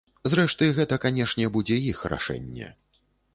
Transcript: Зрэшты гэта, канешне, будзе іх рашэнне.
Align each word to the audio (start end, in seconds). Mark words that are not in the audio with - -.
Зрэшты 0.31 0.69
гэта, 0.77 0.97
канешне, 1.03 1.45
будзе 1.59 1.77
іх 1.93 2.01
рашэнне. 2.15 2.73